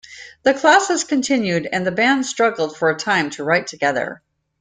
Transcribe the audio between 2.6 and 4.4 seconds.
for time to write together.